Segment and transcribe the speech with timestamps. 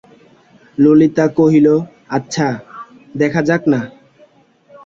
[0.77, 1.67] ললিতা কহিল,
[2.09, 2.47] আচ্ছা,
[3.19, 3.79] দেখাই যাক-না।